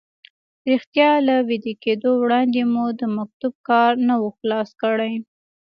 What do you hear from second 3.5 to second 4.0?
کار